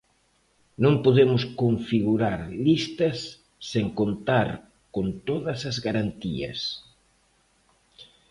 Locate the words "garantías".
5.87-6.59